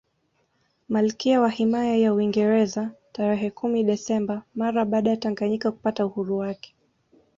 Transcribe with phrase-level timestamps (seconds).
[0.89, 6.75] Malkia wa himaya ya Uingereza tarehe kumi Desemba mara baada Tanganyika kupata uhuru wake